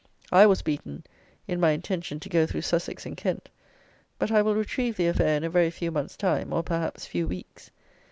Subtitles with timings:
[0.31, 1.03] I was beaten
[1.47, 3.49] in my intention to go through Sussex and Kent;
[4.17, 7.27] but I will retrieve the affair in a very few months' time, or, perhaps, few
[7.27, 7.69] weeks.